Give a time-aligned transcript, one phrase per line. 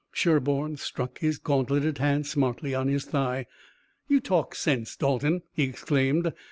[0.11, 3.45] Sherburne struck his gauntleted hand smartly on his thigh.
[4.07, 6.33] "You talk sense, Dalton!" he exclaimed.